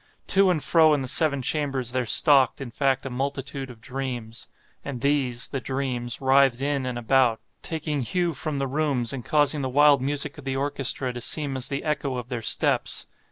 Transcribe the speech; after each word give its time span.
To 0.29 0.49
and 0.49 0.63
fro 0.63 0.95
in 0.95 1.01
the 1.03 1.07
seven 1.07 1.43
chambers 1.43 1.91
there 1.91 2.07
stalked, 2.07 2.59
in 2.59 2.71
fact, 2.71 3.05
a 3.05 3.11
multitude 3.11 3.69
of 3.69 3.81
dreams. 3.81 4.47
And 4.83 4.99
these—the 5.01 5.59
dreams—writhed 5.61 6.59
in 6.59 6.87
and 6.87 6.97
about, 6.97 7.39
taking 7.61 8.01
hue 8.01 8.33
from 8.33 8.57
the 8.57 8.65
rooms, 8.65 9.13
and 9.13 9.23
causing 9.23 9.61
the 9.61 9.69
wild 9.69 10.01
music 10.01 10.39
of 10.39 10.43
the 10.45 10.55
orchestra 10.55 11.13
to 11.13 11.21
seem 11.21 11.55
as 11.55 11.67
the 11.67 11.83
echo 11.83 12.17
of 12.17 12.29
their 12.29 12.41
steps. 12.41 13.05